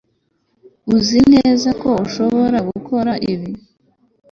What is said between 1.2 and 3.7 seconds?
neza ko ushobora gukora ibi